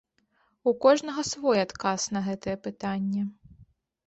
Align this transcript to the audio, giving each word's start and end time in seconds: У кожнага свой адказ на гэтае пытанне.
У 0.71 0.71
кожнага 0.85 1.25
свой 1.31 1.57
адказ 1.65 2.07
на 2.17 2.23
гэтае 2.29 2.57
пытанне. 2.65 3.29